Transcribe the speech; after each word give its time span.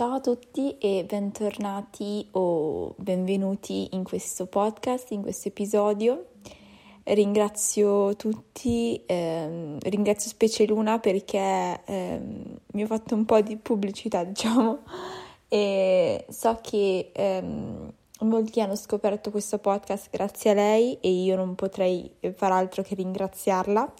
Ciao 0.00 0.14
a 0.14 0.20
tutti 0.20 0.78
e 0.78 1.04
bentornati 1.06 2.26
o 2.30 2.94
benvenuti 2.96 3.88
in 3.92 4.02
questo 4.02 4.46
podcast, 4.46 5.10
in 5.10 5.20
questo 5.20 5.48
episodio. 5.48 6.28
Ringrazio 7.02 8.16
tutti, 8.16 9.02
ehm, 9.04 9.76
ringrazio 9.78 10.30
specie 10.30 10.64
Luna 10.64 10.98
perché 11.00 11.82
ehm, 11.84 12.60
mi 12.72 12.82
ha 12.82 12.86
fatto 12.86 13.14
un 13.14 13.26
po' 13.26 13.42
di 13.42 13.58
pubblicità, 13.58 14.24
diciamo, 14.24 14.78
e 15.48 16.24
so 16.30 16.58
che 16.62 17.10
ehm, 17.12 17.92
molti 18.20 18.62
hanno 18.62 18.76
scoperto 18.76 19.30
questo 19.30 19.58
podcast 19.58 20.08
grazie 20.10 20.52
a 20.52 20.54
lei 20.54 20.96
e 21.02 21.10
io 21.10 21.36
non 21.36 21.54
potrei 21.54 22.10
far 22.34 22.52
altro 22.52 22.82
che 22.82 22.94
ringraziarla 22.94 23.92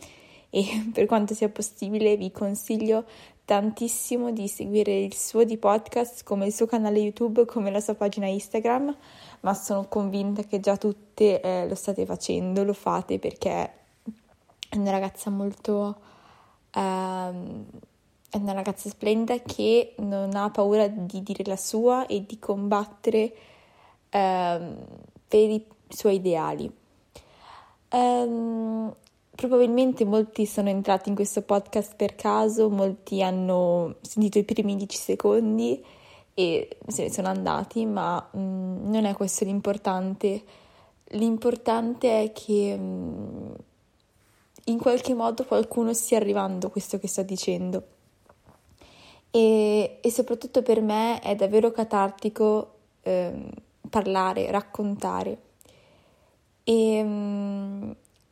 e 0.53 0.91
per 0.93 1.07
quanto 1.07 1.35
sia 1.35 1.49
possibile 1.49 2.17
vi 2.17 2.31
consiglio 2.31 3.05
tantissimo 3.45 4.31
di 4.31 4.47
seguire 4.47 4.97
il 4.97 5.17
suo 5.17 5.45
di 5.45 5.57
podcast 5.57 6.23
come 6.25 6.47
il 6.47 6.53
suo 6.53 6.67
canale 6.67 6.99
YouTube, 6.99 7.47
come 7.47 7.71
la 7.71 7.81
sua 7.81 7.95
pagina 7.95 8.27
Instagram, 8.27 8.97
ma 9.41 9.55
sono 9.55 9.87
convinta 9.89 10.43
che 10.43 10.61
già 10.61 10.77
tutte 10.77 11.41
eh, 11.41 11.69
lo 11.69 11.75
state 11.75 12.07
facendo, 12.07 12.63
lo 12.63 12.73
fate 12.75 13.19
perché 13.19 13.51
è 14.69 14.77
una 14.77 14.91
ragazza 14.91 15.31
molto... 15.31 16.09
Uh, 16.73 17.65
è 18.33 18.37
una 18.37 18.53
ragazza 18.53 18.89
splendida 18.89 19.41
che 19.41 19.95
non 19.99 20.37
ha 20.37 20.49
paura 20.51 20.87
di 20.87 21.21
dire 21.21 21.43
la 21.45 21.57
sua 21.57 22.07
e 22.07 22.25
di 22.25 22.39
combattere 22.39 23.25
uh, 23.25 24.77
per 25.27 25.51
i 25.51 25.67
suoi 25.89 26.15
ideali. 26.15 26.73
Um, 27.91 28.95
Probabilmente 29.41 30.05
molti 30.05 30.45
sono 30.45 30.69
entrati 30.69 31.09
in 31.09 31.15
questo 31.15 31.41
podcast 31.41 31.97
per 31.97 32.15
caso, 32.15 32.69
molti 32.69 33.23
hanno 33.23 33.95
sentito 34.03 34.37
i 34.37 34.45
primi 34.45 34.77
10 34.77 34.99
secondi 34.99 35.83
e 36.35 36.77
se 36.87 37.05
ne 37.05 37.11
sono 37.11 37.29
andati, 37.29 37.87
ma 37.87 38.29
mh, 38.33 38.39
mm, 38.39 38.91
non 38.91 39.07
è 39.07 39.15
questo 39.15 39.47
l'importante. 39.47 40.43
L'importante 41.13 42.23
è 42.23 42.33
che 42.33 42.77
mh, 42.77 42.83
mm, 42.83 43.53
in 44.65 44.79
qualche 44.79 45.15
modo 45.15 45.47
qualcuno 45.47 45.95
stia 45.95 46.19
arrivando 46.19 46.67
a 46.67 46.71
questo 46.71 46.99
che 46.99 47.09
sto 47.09 47.23
dicendo. 47.23 47.83
E, 49.31 50.01
e, 50.03 50.11
soprattutto 50.11 50.61
per 50.61 50.83
me 50.83 51.19
è 51.21 51.35
davvero 51.35 51.71
catartico 51.71 52.73
eh, 53.01 53.33
parlare, 53.89 54.51
raccontare. 54.51 55.39
E, 56.63 57.03
mh, 57.03 57.09
mm, 57.09 57.91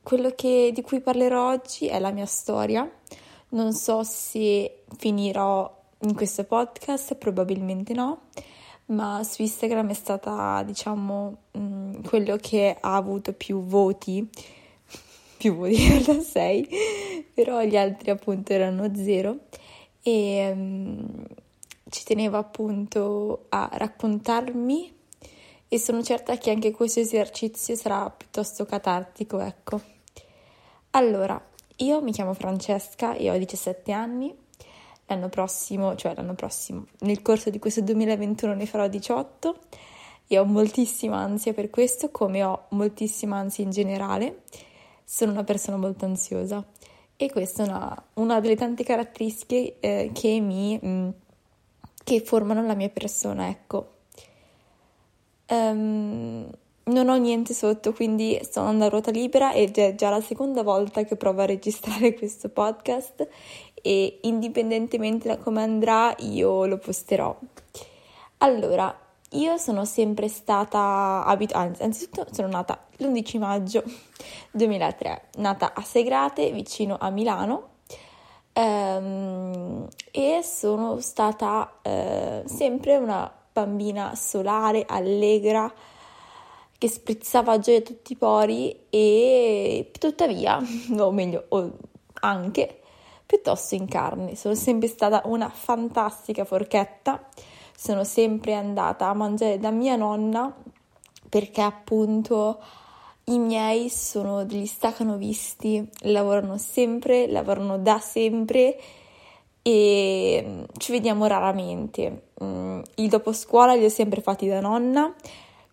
quello 0.08 0.30
che, 0.34 0.70
di 0.72 0.80
cui 0.80 1.02
parlerò 1.02 1.50
oggi 1.50 1.86
è 1.86 1.98
la 1.98 2.10
mia 2.12 2.24
storia. 2.24 2.90
Non 3.50 3.74
so 3.74 4.02
se 4.04 4.84
finirò 4.96 5.70
in 5.98 6.14
questo 6.14 6.44
podcast, 6.44 7.14
probabilmente 7.16 7.92
no, 7.92 8.28
ma 8.86 9.22
su 9.22 9.42
Instagram 9.42 9.90
è 9.90 9.94
stata, 9.94 10.62
diciamo, 10.62 11.36
mm, 11.58 12.04
quello 12.04 12.38
che 12.40 12.74
ha 12.80 12.94
avuto 12.94 13.34
più 13.34 13.62
voti, 13.64 14.26
più 15.36 15.54
voti 15.54 15.74
in 15.84 15.88
realtà 15.90 16.20
6, 16.20 16.68
però 17.34 17.60
gli 17.60 17.76
altri 17.76 18.08
appunto 18.08 18.54
erano 18.54 18.90
zero 18.94 19.40
e 20.00 20.54
mh, 20.54 20.58
mm, 20.58 21.24
ci 21.90 22.04
tenevo 22.04 22.38
appunto 22.38 23.44
a 23.50 23.68
raccontarmi 23.74 24.90
e 25.68 25.78
sono 25.78 26.02
certa 26.02 26.38
che 26.38 26.50
anche 26.50 26.70
questo 26.70 27.00
esercizio 27.00 27.74
sarà 27.74 28.08
piuttosto 28.08 28.64
catartico, 28.64 29.40
ecco. 29.40 29.96
Allora, 30.90 31.40
io 31.76 32.02
mi 32.02 32.12
chiamo 32.12 32.34
Francesca 32.34 33.14
e 33.14 33.30
ho 33.30 33.36
17 33.36 33.92
anni. 33.92 34.34
L'anno 35.06 35.28
prossimo, 35.28 35.94
cioè 35.94 36.14
l'anno 36.14 36.34
prossimo, 36.34 36.86
nel 37.00 37.22
corso 37.22 37.48
di 37.48 37.58
questo 37.58 37.80
2021 37.80 38.54
ne 38.54 38.66
farò 38.66 38.88
18 38.88 39.58
e 40.26 40.38
ho 40.38 40.44
moltissima 40.44 41.16
ansia 41.16 41.54
per 41.54 41.70
questo, 41.70 42.10
come 42.10 42.42
ho 42.42 42.66
moltissima 42.70 43.38
ansia 43.38 43.64
in 43.64 43.70
generale. 43.70 44.42
Sono 45.04 45.32
una 45.32 45.44
persona 45.44 45.78
molto 45.78 46.04
ansiosa 46.04 46.62
e 47.16 47.30
questa 47.30 47.64
è 47.64 47.66
una, 47.68 48.04
una 48.14 48.40
delle 48.40 48.54
tante 48.54 48.84
caratteristiche 48.84 49.76
eh, 49.80 50.10
che 50.12 50.40
mi 50.40 50.78
mh, 50.80 50.88
mm, 50.88 51.08
che 52.08 52.22
formano 52.22 52.64
la 52.66 52.74
mia 52.74 52.88
persona, 52.88 53.48
ecco. 53.48 53.96
Um, 55.48 56.50
non 56.88 57.08
ho 57.08 57.16
niente 57.16 57.54
sotto, 57.54 57.92
quindi 57.92 58.38
sto 58.42 58.60
andando 58.60 58.84
a 58.84 58.88
ruota 58.88 59.10
libera 59.10 59.52
ed 59.52 59.76
è 59.78 59.94
già 59.94 60.10
la 60.10 60.20
seconda 60.20 60.62
volta 60.62 61.04
che 61.04 61.16
provo 61.16 61.42
a 61.42 61.46
registrare 61.46 62.14
questo 62.18 62.48
podcast 62.48 63.26
e 63.74 64.18
indipendentemente 64.22 65.28
da 65.28 65.38
come 65.38 65.62
andrà 65.62 66.14
io 66.18 66.66
lo 66.66 66.78
posterò. 66.78 67.36
Allora, 68.38 68.96
io 69.32 69.56
sono 69.58 69.84
sempre 69.84 70.28
stata 70.28 71.22
abituata, 71.26 71.66
anzi, 71.66 71.82
anzitutto 71.82 72.26
sono 72.32 72.48
nata 72.48 72.86
l'11 72.96 73.38
maggio 73.38 73.82
2003, 74.52 75.22
nata 75.36 75.74
a 75.74 75.82
Segrate, 75.82 76.50
vicino 76.50 76.96
a 76.98 77.10
Milano, 77.10 77.68
ehm, 78.52 79.86
e 80.10 80.40
sono 80.42 81.00
stata 81.00 81.78
eh, 81.82 82.42
sempre 82.46 82.96
una 82.96 83.30
bambina 83.52 84.14
solare, 84.14 84.84
allegra, 84.88 85.70
che 86.78 86.88
sprizzava 86.88 87.52
a 87.52 87.58
tutti 87.58 88.12
i 88.12 88.16
pori 88.16 88.86
e 88.88 89.90
tuttavia, 89.98 90.58
o 90.96 91.10
meglio, 91.10 91.44
o 91.48 91.72
anche 92.20 92.80
piuttosto 93.26 93.74
in 93.74 93.86
carne. 93.86 94.36
Sono 94.36 94.54
sempre 94.54 94.88
stata 94.88 95.22
una 95.24 95.48
fantastica 95.48 96.44
forchetta, 96.44 97.28
sono 97.76 98.04
sempre 98.04 98.54
andata 98.54 99.08
a 99.08 99.14
mangiare 99.14 99.58
da 99.58 99.70
mia 99.70 99.96
nonna 99.96 100.54
perché 101.28 101.60
appunto 101.60 102.62
i 103.24 103.38
miei 103.38 103.90
sono 103.90 104.44
degli 104.44 104.64
stacanovisti, 104.64 105.86
lavorano 106.02 106.56
sempre, 106.56 107.26
lavorano 107.28 107.76
da 107.76 107.98
sempre 107.98 108.80
e 109.60 110.66
ci 110.78 110.92
vediamo 110.92 111.26
raramente. 111.26 112.28
Mm, 112.42 112.80
il 112.94 113.08
dopo 113.08 113.32
scuola 113.32 113.74
li 113.74 113.84
ho 113.84 113.90
sempre 113.90 114.22
fatti 114.22 114.46
da 114.46 114.60
nonna 114.60 115.12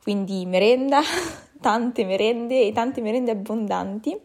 quindi 0.06 0.46
merenda, 0.46 1.02
tante 1.60 2.06
merende 2.06 2.68
e 2.68 2.72
tante 2.72 3.02
merende 3.02 3.32
abbondanti. 3.32 4.16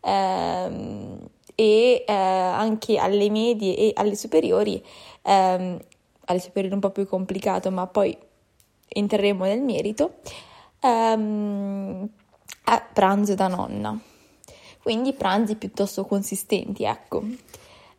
Ehm, 0.00 1.18
e 1.54 2.04
eh, 2.06 2.12
anche 2.12 2.96
alle 2.96 3.28
medie 3.28 3.76
e 3.76 3.92
alle 3.94 4.16
superiori, 4.16 4.82
ehm, 5.20 5.78
alle 6.24 6.40
superiori 6.40 6.74
un 6.74 6.80
po' 6.80 6.88
più 6.88 7.06
complicato, 7.06 7.70
ma 7.70 7.86
poi 7.86 8.16
entreremo 8.88 9.44
nel 9.44 9.60
merito, 9.60 10.14
ehm, 10.80 12.08
a 12.64 12.88
pranzo 12.90 13.34
da 13.34 13.48
nonna. 13.48 14.00
Quindi 14.82 15.12
pranzi 15.12 15.56
piuttosto 15.56 16.06
consistenti, 16.06 16.84
ecco. 16.84 17.22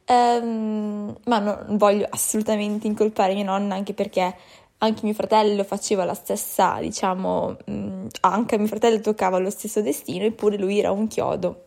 Um, 0.08 1.16
ma 1.26 1.40
non 1.40 1.78
voglio 1.78 2.08
assolutamente 2.10 2.86
incolpare 2.86 3.34
mia 3.34 3.44
nonna 3.44 3.74
anche 3.74 3.96
perché 3.96 4.36
anche 4.80 5.02
mio 5.04 5.14
fratello 5.14 5.64
faceva 5.64 6.06
la 6.06 6.14
stessa, 6.14 6.78
diciamo, 6.80 7.58
mh, 7.66 7.74
mm, 7.74 8.08
anche 8.22 8.56
a 8.56 8.58
mio 8.58 8.68
fratello 8.68 9.00
toccava 9.00 9.38
lo 9.38 9.50
stesso 9.50 9.82
destino, 9.82 10.26
eppure 10.26 10.58
lui 10.58 10.80
era 10.80 10.92
un 10.92 11.08
chiodo. 11.08 11.64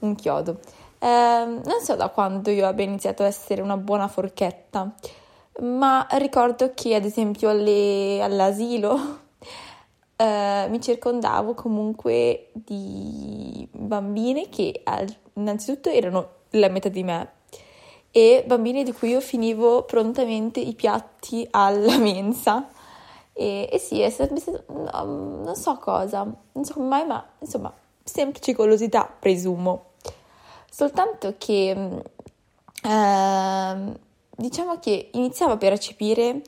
Un 0.00 0.14
chiodo. 0.14 0.60
Eh, 0.98 1.06
non 1.08 1.80
so 1.82 1.94
da 1.96 2.08
quando 2.08 2.50
io 2.50 2.66
abbia 2.66 2.84
iniziato 2.84 3.22
a 3.22 3.26
essere 3.26 3.62
una 3.62 3.76
buona 3.76 4.08
forchetta, 4.08 4.94
ma 5.60 6.06
ricordo 6.12 6.72
che 6.74 6.94
ad 6.94 7.04
esempio 7.04 7.48
alle, 7.50 8.20
all'asilo 8.22 8.98
eh, 10.16 10.66
mi 10.68 10.80
circondavo 10.80 11.54
comunque 11.54 12.50
di 12.52 13.66
bambine 13.72 14.48
che 14.48 14.82
innanzitutto 15.34 15.88
erano 15.90 16.28
la 16.50 16.68
metà 16.68 16.88
di 16.88 17.02
me, 17.02 17.30
e 18.16 18.44
bambini 18.46 18.82
di 18.82 18.94
cui 18.94 19.10
io 19.10 19.20
finivo 19.20 19.82
prontamente 19.82 20.58
i 20.58 20.72
piatti 20.72 21.46
alla 21.50 21.98
mensa. 22.00 22.66
E, 23.34 23.68
e 23.70 23.78
sì, 23.78 24.00
è 24.00 24.08
stato, 24.08 24.34
no, 24.68 25.04
non 25.04 25.54
so 25.54 25.76
cosa, 25.76 26.22
non 26.52 26.64
so 26.64 26.72
come 26.72 26.86
mai, 26.86 27.04
ma 27.04 27.22
insomma, 27.40 27.70
semplice 28.02 28.54
curiosità, 28.54 29.06
presumo. 29.18 29.90
Soltanto 30.70 31.34
che, 31.36 32.02
eh, 32.82 33.98
diciamo 34.30 34.78
che 34.78 35.10
iniziavo 35.12 35.52
a 35.52 35.58
percepire 35.58 36.40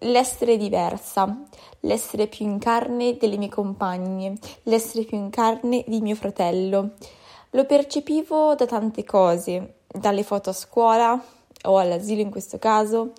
l'essere 0.00 0.58
diversa, 0.58 1.44
l'essere 1.80 2.26
più 2.26 2.44
in 2.44 2.58
carne 2.58 3.16
delle 3.16 3.38
mie 3.38 3.48
compagne, 3.48 4.36
l'essere 4.64 5.04
più 5.04 5.16
in 5.16 5.30
carne 5.30 5.82
di 5.86 6.02
mio 6.02 6.14
fratello. 6.14 6.90
Lo 7.50 7.64
percepivo 7.64 8.54
da 8.54 8.66
tante 8.66 9.02
cose, 9.02 9.75
dalle 9.98 10.22
foto 10.22 10.50
a 10.50 10.52
scuola 10.52 11.20
o 11.64 11.78
all'asilo 11.78 12.20
in 12.20 12.30
questo 12.30 12.58
caso, 12.58 13.12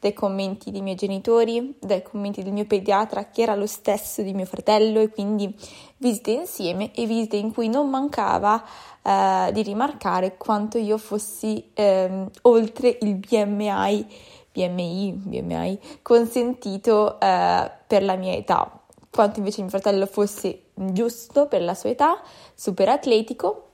dai 0.00 0.12
commenti 0.12 0.70
dei 0.70 0.82
miei 0.82 0.96
genitori, 0.96 1.76
dai 1.78 2.02
commenti 2.02 2.42
del 2.42 2.52
mio 2.52 2.64
pediatra 2.64 3.30
che 3.30 3.42
era 3.42 3.54
lo 3.54 3.66
stesso 3.66 4.22
di 4.22 4.34
mio 4.34 4.46
fratello 4.46 5.00
e 5.00 5.10
quindi 5.10 5.54
visite 5.98 6.32
insieme 6.32 6.92
e 6.94 7.06
visite 7.06 7.36
in 7.36 7.52
cui 7.52 7.68
non 7.68 7.88
mancava 7.88 8.64
eh, 9.02 9.50
di 9.52 9.62
rimarcare 9.62 10.36
quanto 10.36 10.78
io 10.78 10.98
fossi 10.98 11.70
eh, 11.74 12.26
oltre 12.42 12.98
il 13.00 13.14
BMI 13.14 14.06
BMI, 14.52 15.12
BMI 15.12 15.78
consentito 16.02 17.18
eh, 17.18 17.70
per 17.86 18.02
la 18.02 18.16
mia 18.16 18.34
età, 18.34 18.80
quanto 19.10 19.38
invece 19.38 19.62
mio 19.62 19.70
fratello 19.70 20.06
fosse 20.06 20.64
giusto 20.74 21.46
per 21.46 21.62
la 21.62 21.74
sua 21.74 21.90
età, 21.90 22.20
super 22.54 22.88
atletico. 22.88 23.71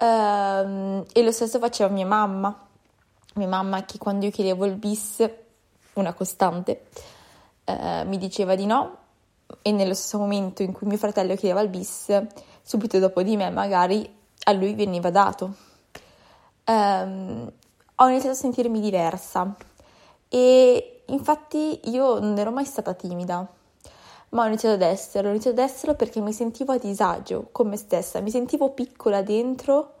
Ehm, 0.00 1.04
e 1.12 1.22
lo 1.22 1.32
stesso 1.32 1.58
faceva 1.58 1.92
mia 1.92 2.06
mamma. 2.06 2.66
Mia 3.34 3.48
mamma 3.48 3.84
che 3.84 3.98
quando 3.98 4.24
io 4.24 4.30
chiedevo 4.30 4.64
il 4.64 4.74
bis, 4.74 5.28
una 5.94 6.12
costante, 6.14 6.86
eh, 7.64 8.04
mi 8.04 8.18
diceva 8.18 8.54
di 8.54 8.66
no 8.66 8.96
e 9.62 9.72
nello 9.72 9.94
stesso 9.94 10.18
momento 10.18 10.62
in 10.62 10.72
cui 10.72 10.86
mio 10.86 10.96
fratello 10.96 11.34
chiedeva 11.34 11.60
il 11.60 11.68
bis, 11.68 12.22
subito 12.62 12.98
dopo 12.98 13.22
di 13.22 13.36
me 13.36 13.50
magari 13.50 14.18
a 14.44 14.52
lui 14.52 14.74
veniva 14.74 15.10
dato. 15.10 15.54
Um, 16.66 17.50
ho 17.96 18.08
iniziato 18.08 18.34
a 18.34 18.38
sentirmi 18.38 18.80
diversa 18.80 19.54
e 20.28 21.02
infatti 21.06 21.80
io 21.90 22.18
non 22.20 22.38
ero 22.38 22.50
mai 22.52 22.64
stata 22.64 22.94
timida, 22.94 23.46
ma 24.30 24.44
ho 24.44 24.46
iniziato 24.46 24.74
ad 24.74 24.82
esserlo, 24.82 25.28
ho 25.28 25.32
iniziato 25.32 25.60
ad 25.60 25.68
esserlo 25.68 25.94
perché 25.94 26.20
mi 26.20 26.32
sentivo 26.32 26.72
a 26.72 26.78
disagio 26.78 27.48
con 27.52 27.68
me 27.68 27.76
stessa, 27.76 28.20
mi 28.20 28.30
sentivo 28.30 28.70
piccola 28.70 29.22
dentro 29.22 29.94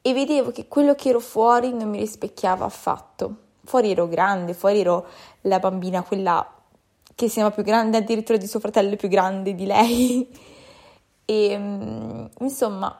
e 0.00 0.12
vedevo 0.14 0.50
che 0.50 0.68
quello 0.68 0.94
che 0.94 1.10
ero 1.10 1.20
fuori 1.20 1.72
non 1.72 1.90
mi 1.90 1.98
rispecchiava 1.98 2.64
affatto. 2.64 3.36
Fuori 3.64 3.90
ero 3.90 4.08
grande, 4.08 4.54
fuori 4.54 4.80
ero 4.80 5.06
la 5.42 5.58
bambina, 5.58 6.02
quella 6.02 6.54
che 7.14 7.28
sembra 7.28 7.52
più 7.52 7.62
grande 7.62 7.98
addirittura 7.98 8.38
di 8.38 8.46
suo 8.46 8.60
fratello 8.60 8.96
più 8.96 9.08
grande 9.08 9.54
di 9.54 9.66
lei. 9.66 10.28
e 11.26 12.30
insomma, 12.38 12.98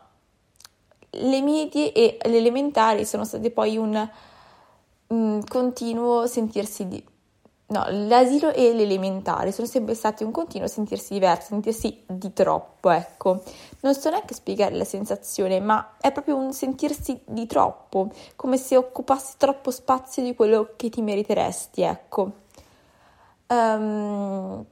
le 1.10 1.42
medie 1.42 1.92
e 1.92 2.18
le 2.22 2.36
elementari 2.36 3.06
sono 3.06 3.24
state 3.24 3.50
poi 3.50 3.78
un, 3.78 4.10
un 5.06 5.42
continuo 5.46 6.26
sentirsi 6.26 6.86
di... 6.88 7.02
No, 7.70 7.84
l'asilo 7.90 8.50
e 8.50 8.72
l'elementare 8.72 9.52
sono 9.52 9.66
sempre 9.66 9.94
stati 9.94 10.24
un 10.24 10.30
continuo 10.30 10.66
sentirsi 10.68 11.12
diversi, 11.12 11.48
sentirsi 11.48 12.02
di 12.06 12.32
troppo, 12.32 12.88
ecco. 12.88 13.42
Non 13.80 13.94
so 13.94 14.08
neanche 14.08 14.32
spiegare 14.32 14.74
la 14.74 14.84
sensazione, 14.84 15.60
ma 15.60 15.96
è 16.00 16.10
proprio 16.10 16.36
un 16.36 16.54
sentirsi 16.54 17.20
di 17.26 17.46
troppo, 17.46 18.10
come 18.36 18.56
se 18.56 18.74
occupassi 18.74 19.34
troppo 19.36 19.70
spazio 19.70 20.22
di 20.22 20.34
quello 20.34 20.70
che 20.76 20.88
ti 20.88 21.02
meriteresti, 21.02 21.82
ecco. 21.82 22.32
Um, 23.48 24.64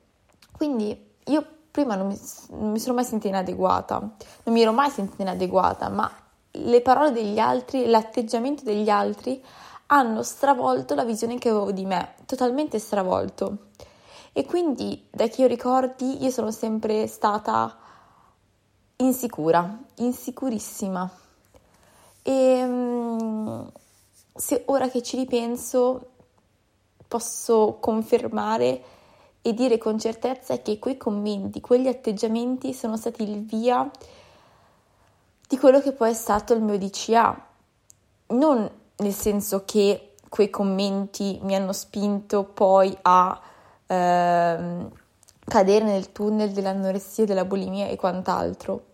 quindi 0.53 0.99
io 1.25 1.47
prima 1.71 1.97
non 1.97 2.07
mi, 2.07 2.19
non 2.53 2.71
mi 2.71 2.79
sono 2.79 2.95
mai 2.95 3.05
sentita 3.05 3.29
inadeguata, 3.29 3.99
non 3.99 4.55
mi 4.55 4.63
ero 4.63 4.73
mai 4.73 4.89
sentita 4.89 5.21
inadeguata, 5.21 5.91
ma 5.91 6.11
le 6.51 6.81
parole 6.81 7.13
degli 7.13 7.39
altri, 7.39 7.85
l'atteggiamento 7.85 8.65
degli 8.65 8.89
altri 8.89 9.45
hanno 9.89 10.23
stravolto 10.23 10.95
la 10.95 11.05
visione 11.05 11.39
che 11.39 11.51
avevo 11.51 11.71
di 11.71 11.85
me, 11.85 12.15
totalmente 12.27 12.79
stravolto. 12.79 13.69
E 14.33 14.45
quindi, 14.45 15.07
da 15.11 15.29
che 15.29 15.43
io 15.43 15.47
ricordi, 15.47 16.23
io 16.23 16.31
sono 16.31 16.51
sempre 16.51 17.07
stata 17.07 17.75
insicura, 18.97 19.79
insicurissima. 19.97 21.11
E 22.23 22.65
mm, 22.67 23.67
se 24.35 24.63
ora 24.67 24.89
che 24.91 25.03
ci 25.03 25.17
ripenso, 25.17 26.11
posso 27.09 27.79
confermare 27.81 28.83
e 29.41 29.55
dire 29.55 29.79
con 29.79 29.99
certezza 29.99 30.59
che 30.59 30.79
quei 30.79 30.97
commenti, 30.97 31.61
quegli 31.61 31.87
atteggiamenti 31.87 32.75
sono 32.75 32.97
stati 32.97 33.23
il 33.23 33.45
via 33.45 33.89
di 35.49 35.57
quello 35.57 35.81
che 35.81 35.93
poi 35.93 36.11
è 36.11 36.15
stato 36.15 36.53
il 36.53 36.61
mio 36.61 36.77
DCA. 36.77 37.47
Non 38.29 38.71
nel 38.97 39.13
senso 39.13 39.65
che 39.65 40.06
quei 40.37 40.51
commenti 40.51 41.39
mi 41.45 41.55
hanno 41.55 41.73
spinto 41.73 42.45
poi 42.45 42.95
a 43.01 43.41
ehm, 43.87 44.91
cadere 45.47 45.85
nel 45.87 46.13
tunnel 46.13 46.51
dell'anoressia, 46.51 47.25
della 47.25 47.47
bulimia 47.47 47.87
e 47.87 47.97
quant'altro. 47.97 48.89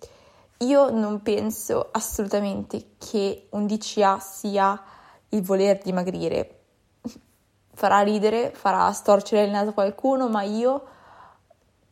Io 0.58 0.90
non 0.90 1.20
penso 1.20 1.88
assolutamente 1.90 2.90
che 2.96 3.48
un 3.50 3.66
DCA 3.66 4.20
sia 4.20 4.80
il 5.30 5.42
voler 5.42 5.80
dimagrire. 5.82 6.60
Farà 7.74 8.02
ridere, 8.02 8.52
farà 8.54 8.92
storcere 8.92 9.42
il 9.42 9.50
naso 9.50 9.70
a 9.70 9.74
qualcuno, 9.74 10.28
ma 10.28 10.42
io 10.42 10.84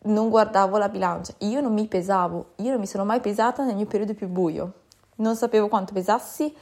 non 0.02 0.28
guardavo 0.28 0.78
la 0.78 0.88
bilancia, 0.88 1.34
io 1.38 1.60
non 1.60 1.72
mi 1.72 1.88
pesavo, 1.88 2.52
io 2.58 2.70
non 2.70 2.78
mi 2.78 2.86
sono 2.86 3.04
mai 3.04 3.18
pesata 3.18 3.64
nel 3.64 3.74
mio 3.74 3.86
periodo 3.86 4.14
più 4.14 4.28
buio, 4.28 4.72
non 5.16 5.34
sapevo 5.34 5.66
quanto 5.66 5.92
pesassi, 5.92 6.54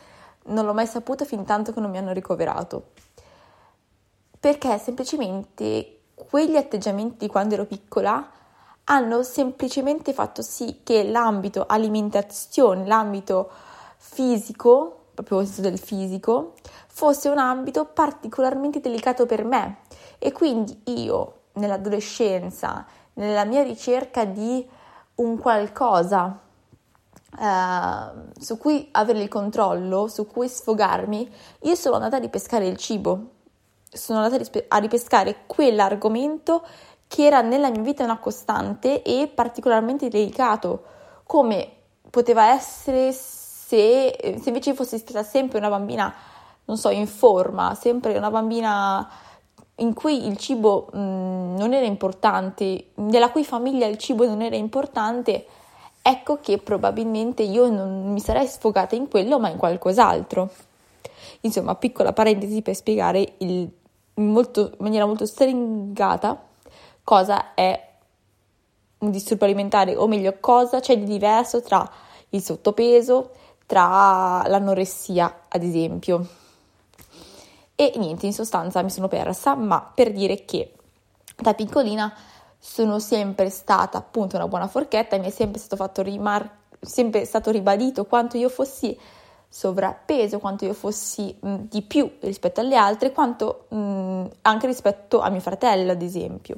non 0.49 0.65
l'ho 0.65 0.75
mai 0.75 0.87
saputo 0.87 1.25
fin 1.25 1.45
tanto 1.45 1.73
che 1.73 1.81
non 1.81 1.91
mi 1.91 1.99
hanno 1.99 2.13
ricoverato. 2.13 2.91
Perché 4.39 4.79
semplicemente 4.79 6.01
quegli 6.15 6.57
atteggiamenti 6.57 7.17
di 7.19 7.29
quando 7.29 7.55
ero 7.55 7.65
piccola 7.65 8.31
hanno 8.85 9.23
semplicemente 9.23 10.13
fatto 10.13 10.43
sì 10.43 10.81
che 10.83 11.05
l'ambito 11.05 11.65
alimentazione, 11.67 12.87
l'ambito 12.87 13.51
fisico, 13.97 15.07
proprio 15.15 15.39
questo 15.39 15.61
del 15.61 15.79
fisico, 15.79 16.55
fosse 16.87 17.29
un 17.29 17.39
ambito 17.39 17.85
particolarmente 17.85 18.81
delicato 18.81 19.27
per 19.27 19.45
me 19.45 19.79
e 20.19 20.33
quindi 20.33 20.81
io 20.85 21.35
nell'adolescenza 21.53 22.87
nella 23.15 23.45
mia 23.45 23.63
ricerca 23.63 24.25
di 24.25 24.67
un 25.17 25.39
qualcosa 25.39 26.41
uh, 27.37 28.41
su 28.41 28.57
cui 28.59 28.89
avere 28.93 29.21
il 29.21 29.29
controllo, 29.29 30.09
su 30.09 30.27
cui 30.27 30.49
sfogarmi, 30.49 31.31
io 31.63 31.75
sono 31.75 31.97
andata 31.97 32.17
a 32.17 32.21
ripescare 32.21 32.67
il 32.67 32.77
cibo, 32.77 33.31
sono 33.91 34.21
andata 34.21 34.43
a 34.69 34.79
ripescare 34.79 35.45
quell'argomento 35.47 36.65
che 37.07 37.25
era 37.25 37.41
nella 37.41 37.71
mia 37.71 37.81
vita 37.81 38.05
una 38.05 38.19
costante 38.19 39.03
e 39.03 39.31
particolarmente 39.35 40.09
delicato, 40.09 40.85
come 41.25 41.73
poteva 42.11 42.53
essere 42.53 43.13
se, 43.13 44.17
se 44.41 44.49
invece 44.49 44.75
fossi 44.75 44.99
stata 44.99 45.23
sempre 45.23 45.59
una 45.59 45.69
bambina, 45.69 46.15
non 46.67 46.77
so, 46.77 46.91
in 46.91 47.07
forma, 47.07 47.75
sempre 47.75 48.17
una 48.17 48.31
bambina 48.31 49.09
in 49.77 49.95
cui 49.95 50.27
il 50.27 50.37
cibo 50.37 50.89
mh, 50.93 50.99
mm, 50.99 51.57
non 51.57 51.73
era 51.73 51.87
importante, 51.87 52.91
nella 52.95 53.31
cui 53.31 53.45
famiglia 53.45 53.87
il 53.87 53.97
cibo 53.97 54.27
non 54.27 54.43
era 54.43 54.57
importante, 54.57 55.47
ecco 56.09 56.39
che 56.41 56.57
probabilmente 56.57 57.43
io 57.43 57.69
non 57.69 58.13
mi 58.13 58.21
sarei 58.21 58.47
sfogata 58.47 58.95
in 58.95 59.09
quello, 59.09 59.39
ma 59.39 59.51
in 59.51 59.59
qualcos'altro. 59.59 60.51
Insomma, 61.43 61.75
piccola 61.75 62.15
parentesi 62.15 62.63
per 62.63 62.75
spiegare 62.75 63.35
il, 63.39 63.71
molto, 64.15 64.71
in 64.71 64.77
maniera 64.79 65.05
molto 65.05 65.27
stringata 65.27 66.47
cosa 67.05 67.53
è 67.55 67.87
un 68.99 69.11
disturbo 69.11 69.45
alimentare, 69.45 69.97
o 69.97 70.07
meglio, 70.07 70.37
cosa 70.41 70.81
c'è 70.81 70.99
di 70.99 71.05
diverso 71.05 71.61
tra 71.61 71.89
il 72.31 72.43
sottopeso, 72.43 73.31
tra 73.67 74.43
l'anoressia, 74.47 75.43
ad 75.49 75.63
esempio. 75.63 76.27
E 77.75 77.93
niente, 77.97 78.25
in 78.25 78.33
sostanza 78.33 78.83
mi 78.83 78.91
sono 78.91 79.09
persa, 79.09 79.55
ma 79.55 79.81
per 79.95 80.13
dire 80.13 80.45
che 80.47 80.73
da 81.37 81.53
piccolina 81.53 82.13
sono 82.59 82.99
sempre 82.99 83.51
stata 83.51 83.99
appunto 83.99 84.37
una 84.37 84.49
buona 84.49 84.67
forchetta, 84.67 85.17
mi 85.19 85.27
è 85.27 85.31
sempre 85.31 85.59
stato 85.59 85.77
fatto 85.77 86.03
rimar- 86.03 86.51
sempre 86.81 87.25
stato 87.25 87.51
ribadito 87.51 88.05
quanto 88.05 88.37
io 88.37 88.49
fossi 88.49 88.99
sovrappeso, 89.49 90.39
quanto 90.39 90.65
io 90.65 90.75
fossi 90.75 91.35
mh, 91.41 91.55
di 91.63 91.83
più 91.83 92.19
rispetto 92.21 92.61
alle 92.61 92.77
altre, 92.77 93.13
quanto 93.13 93.67
mh, 93.69 94.25
anche 94.43 94.67
rispetto 94.67 95.21
a 95.21 95.31
mio 95.31 95.41
fratello, 95.41 95.93
ad 95.93 96.03
esempio. 96.03 96.57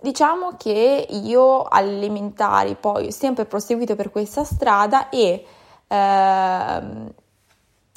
Diciamo 0.00 0.56
che 0.58 1.06
io 1.08 1.62
alle 1.62 1.96
elementari 1.96 2.74
poi 2.74 3.06
ho 3.06 3.10
sempre 3.10 3.46
proseguito 3.46 3.96
per 3.96 4.10
questa 4.10 4.44
strada 4.44 5.08
e 5.08 5.44
ehm, 5.88 7.12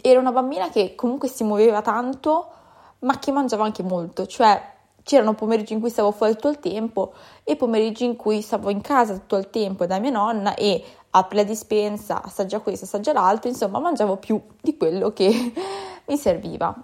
ero 0.01 0.19
una 0.19 0.31
bambina 0.31 0.69
che 0.69 0.95
comunque 0.95 1.27
si 1.27 1.43
muoveva 1.43 1.81
tanto, 1.81 2.47
ma 2.99 3.19
che 3.19 3.31
mangiava 3.31 3.65
anche 3.65 3.83
molto, 3.83 4.25
cioè 4.25 4.75
c'erano 5.07 5.35
pomeriggi 5.35 5.71
in 5.71 5.79
cui 5.79 5.89
stavo 5.89 6.11
fuori 6.11 6.33
tutto 6.33 6.49
il 6.49 6.59
tempo 6.59 7.13
e 7.45 7.55
pomeriggi 7.55 8.03
in 8.03 8.17
cui 8.17 8.41
stavo 8.41 8.69
in 8.69 8.81
casa 8.81 9.13
tutto 9.13 9.37
il 9.37 9.49
tempo 9.49 9.85
da 9.85 9.99
mia 9.99 10.09
nonna 10.09 10.53
e 10.53 10.83
apri 11.11 11.37
la 11.37 11.43
dispensa, 11.43 12.21
assaggia 12.21 12.59
questo, 12.59 12.83
assaggia 12.83 13.13
l'altro, 13.13 13.49
insomma 13.49 13.79
mangiavo 13.79 14.17
più 14.17 14.37
di 14.61 14.75
quello 14.75 15.13
che 15.13 15.53
mi 16.05 16.17
serviva. 16.17 16.75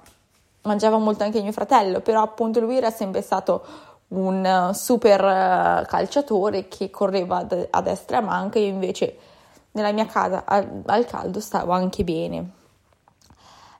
Mangiava 0.61 0.97
molto 0.99 1.25
anche 1.25 1.41
mio 1.41 1.51
fratello, 1.51 1.99
però 1.99 2.21
appunto 2.21 2.61
lui 2.61 2.77
era 2.77 2.91
sempre 2.91 3.21
stato 3.21 3.61
un 4.07 4.71
super 4.73 5.19
eh, 5.19 5.85
calciatore 5.85 6.69
che 6.69 6.89
correva 6.89 7.45
a 7.71 7.81
destra 7.81 8.17
e 8.17 8.19
a 8.21 8.23
manca, 8.23 8.57
io 8.57 8.67
invece 8.67 9.17
nella 9.71 9.91
mia 9.91 10.05
casa 10.05 10.43
al, 10.45 10.81
al 10.85 11.05
caldo 11.05 11.41
stavo 11.41 11.73
anche 11.73 12.05
bene. 12.05 12.61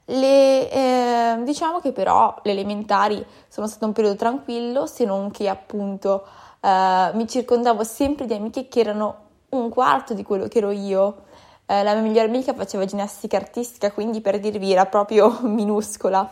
Le, 0.06 0.70
eh, 0.70 1.44
diciamo 1.44 1.80
che 1.80 1.94
però 1.94 2.36
le 2.44 2.52
elementari 2.52 3.26
sono 3.48 3.68
stato 3.68 3.86
un 3.86 3.94
periodo 3.94 4.18
tranquillo, 4.18 4.86
se 4.86 5.06
non 5.06 5.32
che 5.32 5.48
appunto 5.48 6.26
eh, 6.60 7.12
mi 7.14 7.28
circondavo 7.28 7.84
sempre 7.84 8.26
di 8.26 8.34
amiche 8.34 8.68
che 8.68 8.80
erano 8.82 9.16
un 9.50 9.70
quarto 9.70 10.14
di 10.14 10.24
quello 10.24 10.48
che 10.48 10.58
ero 10.58 10.72
io. 10.72 11.24
Eh, 11.66 11.84
la 11.84 11.94
mia 11.94 12.02
migliore 12.02 12.28
amica 12.28 12.54
faceva 12.54 12.86
ginnastica 12.86 13.38
artistica, 13.38 13.92
quindi 13.92 14.20
per 14.20 14.40
dirvi 14.40 14.72
era 14.72 14.86
proprio 14.86 15.40
minuscola. 15.44 16.30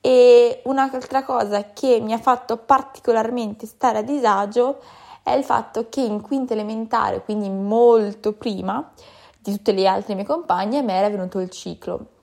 E 0.00 0.62
un'altra 0.64 1.24
cosa 1.24 1.72
che 1.72 2.00
mi 2.00 2.12
ha 2.12 2.18
fatto 2.18 2.56
particolarmente 2.58 3.66
stare 3.66 3.98
a 3.98 4.02
disagio 4.02 4.78
è 5.22 5.32
il 5.32 5.44
fatto 5.44 5.88
che 5.88 6.00
in 6.00 6.20
quinta 6.20 6.54
elementare, 6.54 7.22
quindi 7.22 7.50
molto 7.50 8.32
prima 8.32 8.90
di 9.38 9.52
tutte 9.52 9.72
le 9.72 9.86
altre 9.86 10.14
mie 10.14 10.24
compagne, 10.24 10.78
a 10.78 10.82
me 10.82 10.94
era 10.94 11.08
venuto 11.10 11.40
il 11.40 11.50
ciclo. 11.50 12.18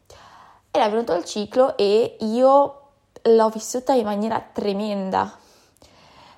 Era 0.77 0.89
venuto 0.89 1.15
il 1.15 1.25
ciclo 1.25 1.75
e 1.75 2.17
io 2.19 2.81
l'ho 3.23 3.49
vissuta 3.49 3.93
in 3.93 4.05
maniera 4.05 4.39
tremenda. 4.53 5.35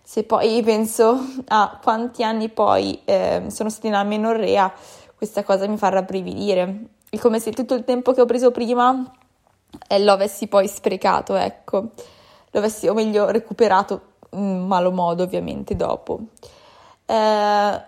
Se 0.01 0.23
poi 0.23 0.63
penso 0.63 1.19
a 1.49 1.77
quanti 1.83 2.23
anni 2.23 2.47
poi 2.47 3.01
eh, 3.03 3.47
sono 3.49 3.69
stata 3.69 3.87
in 3.87 3.95
amenorrea, 3.95 4.71
questa 5.17 5.43
cosa 5.43 5.67
mi 5.67 5.75
fa 5.75 5.89
rabbrividire. 5.89 6.83
È 7.09 7.17
come 7.17 7.41
se 7.41 7.51
tutto 7.51 7.73
il 7.73 7.83
tempo 7.83 8.13
che 8.13 8.21
ho 8.21 8.25
preso 8.25 8.51
prima 8.51 9.11
eh, 9.89 9.99
lo 9.99 10.13
avessi 10.13 10.47
poi 10.47 10.69
sprecato, 10.69 11.35
ecco. 11.35 11.89
Lo 12.51 12.59
avessi, 12.59 12.87
o 12.87 12.93
meglio, 12.93 13.29
recuperato 13.29 14.01
in 14.31 14.65
malo 14.65 14.91
modo, 14.91 15.23
ovviamente, 15.23 15.75
dopo. 15.75 16.17
Eh, 17.05 17.81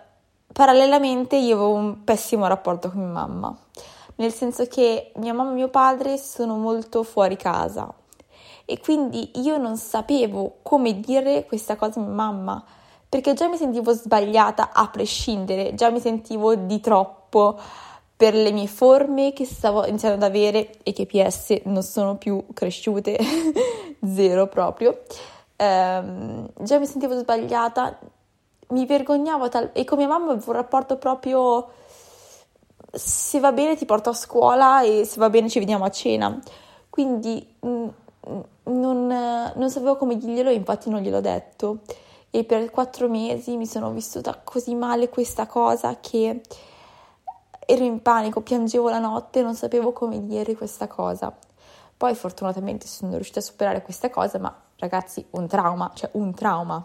parallelamente 0.52 1.36
io 1.36 1.54
avevo 1.54 1.72
un 1.72 2.04
pessimo 2.04 2.46
rapporto 2.46 2.90
con 2.90 3.00
mia 3.00 3.08
mamma, 3.10 3.56
nel 4.16 4.32
senso 4.32 4.66
che 4.66 5.12
mia 5.16 5.32
mamma 5.32 5.50
e 5.50 5.54
mio 5.54 5.68
padre 5.68 6.18
sono 6.18 6.56
molto 6.56 7.02
fuori 7.02 7.36
casa 7.36 7.92
e 8.64 8.80
quindi 8.80 9.30
io 9.40 9.58
non 9.58 9.76
sapevo 9.76 10.58
come 10.62 11.00
dire 11.00 11.44
questa 11.46 11.76
cosa 11.76 12.00
a 12.00 12.02
mia 12.02 12.12
mamma 12.12 12.64
perché 13.08 13.34
già 13.34 13.48
mi 13.48 13.58
sentivo 13.58 13.92
sbagliata 13.92 14.70
a 14.72 14.88
prescindere, 14.88 15.74
già 15.74 15.90
mi 15.90 16.00
sentivo 16.00 16.54
di 16.54 16.80
troppo 16.80 17.58
per 18.16 18.34
le 18.34 18.52
mie 18.52 18.68
forme 18.68 19.32
che 19.34 19.44
stavo 19.44 19.84
iniziando 19.84 20.24
ad 20.24 20.30
avere 20.30 20.76
e 20.82 20.92
che 20.92 21.04
PS 21.04 21.60
non 21.64 21.82
sono 21.82 22.16
più 22.16 22.42
cresciute, 22.54 23.18
zero 24.14 24.46
proprio. 24.46 25.02
Um, 25.56 26.48
già 26.60 26.78
mi 26.78 26.86
sentivo 26.86 27.18
sbagliata 27.18 27.98
mi 28.68 28.86
vergognavo 28.86 29.48
tal- 29.48 29.70
e 29.72 29.84
con 29.84 29.98
mia 29.98 30.08
mamma 30.08 30.32
avevo 30.32 30.50
un 30.50 30.56
rapporto 30.56 30.96
proprio 30.96 31.68
se 32.92 33.40
va 33.40 33.52
bene 33.52 33.76
ti 33.76 33.86
porto 33.86 34.10
a 34.10 34.14
scuola 34.14 34.82
e 34.82 35.04
se 35.04 35.18
va 35.18 35.30
bene 35.30 35.48
ci 35.48 35.58
vediamo 35.58 35.84
a 35.84 35.90
cena. 35.90 36.38
Quindi 36.90 37.54
mh, 37.60 37.68
mm, 37.68 38.40
non, 38.64 39.06
non, 39.54 39.70
sapevo 39.70 39.96
come 39.96 40.16
dirglielo, 40.18 40.50
infatti 40.50 40.90
non 40.90 41.00
gliel'ho 41.00 41.20
detto. 41.20 41.78
E 42.30 42.44
per 42.44 42.70
quattro 42.70 43.08
mesi 43.08 43.56
mi 43.56 43.66
sono 43.66 43.90
vissuta 43.90 44.40
così 44.42 44.74
male 44.74 45.08
questa 45.08 45.46
cosa 45.46 45.98
che 46.00 46.40
ero 47.64 47.84
in 47.84 48.02
panico, 48.02 48.40
piangevo 48.40 48.88
la 48.88 48.98
notte, 48.98 49.42
non 49.42 49.54
sapevo 49.54 49.92
come 49.92 50.24
dire 50.26 50.54
questa 50.54 50.86
cosa. 50.86 51.34
Poi 51.96 52.14
fortunatamente 52.14 52.86
sono 52.86 53.12
riuscita 53.12 53.38
a 53.38 53.42
superare 53.42 53.82
questa 53.82 54.10
cosa, 54.10 54.38
ma 54.38 54.54
ragazzi, 54.76 55.24
un 55.30 55.46
trauma, 55.46 55.90
cioè 55.94 56.10
un 56.14 56.34
trauma. 56.34 56.84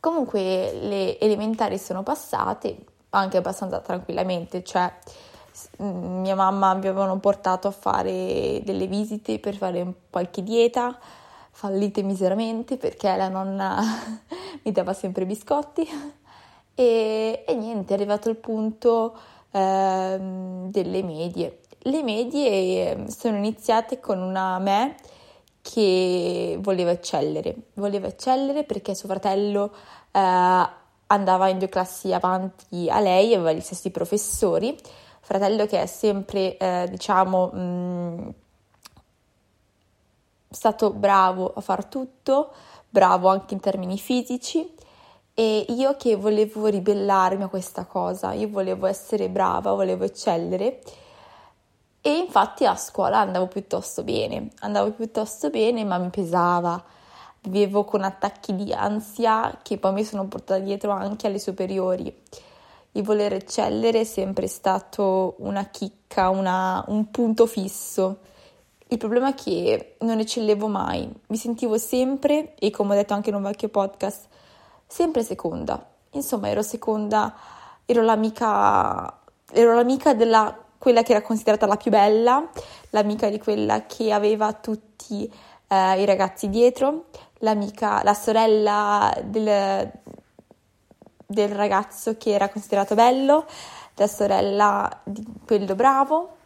Comunque 0.00 0.72
le 0.72 1.18
elementari 1.18 1.78
sono 1.78 2.02
passate 2.02 2.93
anche 3.14 3.36
abbastanza 3.38 3.80
tranquillamente, 3.80 4.62
cioè 4.62 4.92
mia 5.78 6.34
mamma 6.34 6.74
mi 6.74 6.86
avevano 6.86 7.18
portato 7.18 7.68
a 7.68 7.70
fare 7.70 8.60
delle 8.64 8.86
visite 8.86 9.38
per 9.38 9.54
fare 9.54 9.92
qualche 10.10 10.42
dieta, 10.42 10.98
fallite 11.50 12.02
miseramente 12.02 12.76
perché 12.76 13.14
la 13.16 13.28
nonna 13.28 13.80
mi 14.62 14.72
dava 14.72 14.92
sempre 14.92 15.24
biscotti 15.24 15.88
e, 16.74 17.44
e 17.46 17.54
niente, 17.54 17.92
è 17.94 17.96
arrivato 17.96 18.28
il 18.28 18.36
punto 18.36 19.16
eh, 19.50 20.18
delle 20.20 21.02
medie. 21.02 21.60
Le 21.86 22.02
medie 22.02 22.90
ehm, 22.90 23.06
sono 23.06 23.36
iniziate 23.36 24.00
con 24.00 24.20
una 24.20 24.58
me 24.58 24.96
che 25.62 26.58
voleva 26.60 26.90
eccellere, 26.90 27.54
voleva 27.74 28.08
eccellere 28.08 28.64
perché 28.64 28.94
suo 28.94 29.08
fratello 29.08 29.72
eh, 30.10 30.68
andava 31.14 31.48
in 31.48 31.58
due 31.58 31.68
classi 31.68 32.12
avanti 32.12 32.88
a 32.90 33.00
lei, 33.00 33.34
aveva 33.34 33.52
gli 33.52 33.60
stessi 33.60 33.90
professori, 33.90 34.76
fratello 35.20 35.66
che 35.66 35.80
è 35.80 35.86
sempre, 35.86 36.56
eh, 36.58 36.86
diciamo, 36.90 37.50
mh, 37.52 37.58
mm, 37.58 38.28
stato 40.50 40.90
bravo 40.92 41.52
a 41.54 41.60
far 41.60 41.86
tutto, 41.86 42.52
bravo 42.88 43.28
anche 43.28 43.54
in 43.54 43.60
termini 43.60 43.98
fisici 43.98 44.72
e 45.34 45.66
io 45.68 45.96
che 45.96 46.16
volevo 46.16 46.66
ribellarmi 46.66 47.42
a 47.42 47.48
questa 47.48 47.86
cosa, 47.86 48.32
io 48.32 48.48
volevo 48.48 48.86
essere 48.86 49.28
brava, 49.28 49.72
volevo 49.72 50.04
eccellere 50.04 50.80
e 52.06 52.18
infatti 52.18 52.66
a 52.66 52.76
scuola 52.76 53.18
andavo 53.18 53.46
piuttosto 53.46 54.04
bene, 54.04 54.50
andavo 54.60 54.92
piuttosto 54.92 55.48
bene, 55.48 55.84
ma 55.84 55.96
mi 55.96 56.10
pesava. 56.10 56.84
Vivevo 57.46 57.84
con 57.84 58.02
attacchi 58.02 58.54
di 58.54 58.72
ansia 58.72 59.58
che 59.62 59.78
poi 59.78 59.92
mi 59.92 60.04
sono 60.04 60.26
portata 60.26 60.60
dietro 60.60 60.92
anche 60.92 61.26
alle 61.26 61.38
superiori. 61.38 62.22
Il 62.92 63.02
voler 63.02 63.34
eccellere 63.34 64.00
è 64.00 64.04
sempre 64.04 64.46
stato 64.46 65.34
una 65.38 65.64
chicca, 65.66 66.30
una, 66.30 66.82
un 66.88 67.10
punto 67.10 67.46
fisso. 67.46 68.18
Il 68.88 68.98
problema 68.98 69.30
è 69.30 69.34
che 69.34 69.96
non 70.00 70.20
eccellevo 70.20 70.68
mai, 70.68 71.12
mi 71.26 71.36
sentivo 71.36 71.76
sempre, 71.76 72.54
e 72.54 72.70
come 72.70 72.92
ho 72.92 72.96
detto 72.96 73.14
anche 73.14 73.30
in 73.30 73.34
un 73.34 73.42
vecchio 73.42 73.68
podcast, 73.68 74.26
sempre 74.86 75.22
seconda. 75.22 75.84
Insomma, 76.12 76.48
ero 76.48 76.62
seconda, 76.62 77.34
ero 77.84 78.02
l'amica, 78.02 79.20
ero 79.50 79.74
l'amica 79.74 80.14
della 80.14 80.64
quella 80.84 81.02
che 81.02 81.12
era 81.12 81.22
considerata 81.22 81.64
la 81.64 81.78
più 81.78 81.90
bella, 81.90 82.46
l'amica 82.90 83.30
di 83.30 83.38
quella 83.38 83.86
che 83.86 84.12
aveva 84.12 84.52
tutti 84.52 85.32
eh, 85.66 86.00
i 86.00 86.04
ragazzi 86.04 86.50
dietro, 86.50 87.06
l'amica, 87.38 88.02
la 88.02 88.14
sorella 88.14 89.14
del, 89.22 89.90
del 91.26 91.48
ragazzo 91.48 92.16
che 92.16 92.30
era 92.30 92.48
considerato 92.48 92.94
bello, 92.94 93.46
la 93.94 94.06
sorella 94.06 95.00
di 95.04 95.24
quello 95.44 95.74
bravo. 95.74 96.36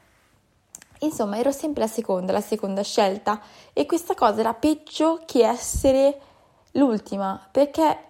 Insomma, 1.00 1.38
ero 1.38 1.52
sempre 1.52 1.83
la 1.83 1.88
seconda, 1.88 2.33
la 2.33 2.40
seconda 2.40 2.83
scelta 2.83 3.40
e 3.73 3.87
questa 3.87 4.14
cosa 4.14 4.40
era 4.40 4.54
peggio 4.54 5.21
che 5.25 5.47
essere 5.47 6.21
l'ultima, 6.73 7.40
perché 7.50 8.04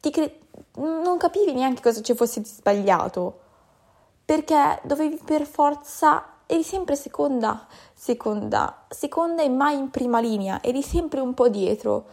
cre- 0.00 0.38
non 0.74 1.16
capivi 1.16 1.52
neanche 1.54 1.80
cosa 1.80 2.02
ci 2.02 2.14
fosse 2.14 2.40
di 2.40 2.48
sbagliato 2.48 3.44
perché 4.26 4.80
dovevi 4.82 5.20
per 5.24 5.46
forza, 5.46 6.35
eri 6.46 6.62
sempre 6.62 6.96
seconda, 6.96 7.66
seconda, 7.92 8.84
seconda 8.88 9.42
e 9.42 9.48
mai 9.48 9.76
in 9.76 9.90
prima 9.90 10.20
linea, 10.20 10.62
eri 10.62 10.82
sempre 10.82 11.20
un 11.20 11.34
po' 11.34 11.48
dietro. 11.48 12.06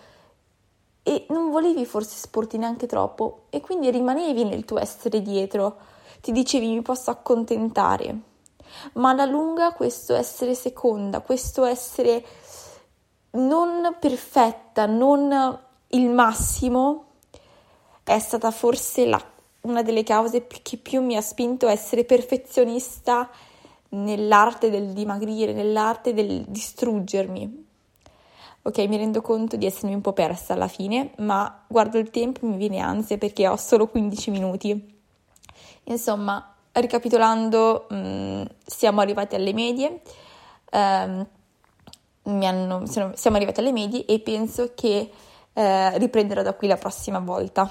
E 1.03 1.25
non 1.29 1.51
volevi 1.51 1.85
forse 1.85 2.15
esporti 2.15 2.57
neanche 2.57 2.87
troppo 2.87 3.43
e 3.49 3.61
quindi 3.61 3.91
rimanevi 3.91 4.45
nel 4.45 4.65
tuo 4.65 4.79
essere 4.79 5.21
dietro, 5.21 5.77
ti 6.21 6.31
dicevi 6.31 6.69
mi 6.69 6.81
posso 6.81 7.11
accontentare, 7.11 8.17
ma 8.93 9.09
alla 9.09 9.25
lunga 9.25 9.73
questo 9.73 10.15
essere 10.15 10.55
seconda, 10.55 11.19
questo 11.19 11.65
essere 11.65 12.25
non 13.31 13.97
perfetta, 13.99 14.85
non 14.85 15.59
il 15.87 16.09
massimo, 16.09 17.05
è 18.03 18.19
stata 18.19 18.51
forse 18.51 19.05
la 19.05 19.21
una 19.63 19.81
delle 19.81 20.03
cause 20.03 20.45
che 20.45 20.77
più 20.77 21.01
mi 21.01 21.15
ha 21.15 21.21
spinto 21.21 21.67
a 21.67 21.71
essere 21.71 22.03
perfezionista 22.03 23.29
nell'arte 23.93 24.69
del 24.69 24.93
dimagrire, 24.93 25.53
nell'arte 25.53 26.13
del 26.13 26.45
distruggermi. 26.47 27.65
Ok, 28.63 28.77
mi 28.87 28.97
rendo 28.97 29.21
conto 29.21 29.57
di 29.57 29.65
essermi 29.65 29.93
un 29.93 30.01
po' 30.01 30.13
persa 30.13 30.53
alla 30.53 30.67
fine, 30.67 31.11
ma 31.17 31.63
guardo 31.67 31.97
il 31.97 32.09
tempo 32.09 32.41
e 32.41 32.47
mi 32.47 32.57
viene 32.57 32.79
ansia 32.79 33.17
perché 33.17 33.47
ho 33.47 33.57
solo 33.57 33.87
15 33.87 34.31
minuti. 34.31 35.01
Insomma, 35.85 36.55
ricapitolando, 36.71 37.87
mh, 37.89 37.95
mm, 37.95 38.41
siamo 38.65 39.01
arrivati 39.01 39.35
alle 39.35 39.53
medie. 39.53 40.01
Um, 40.71 41.27
hanno, 42.23 42.85
siamo 42.85 43.35
arrivati 43.35 43.59
alle 43.59 43.73
medie 43.73 44.05
e 44.05 44.19
penso 44.21 44.71
che 44.73 45.11
eh, 45.51 45.97
riprenderò 45.97 46.41
da 46.41 46.53
qui 46.53 46.67
la 46.67 46.77
prossima 46.77 47.19
volta. 47.19 47.69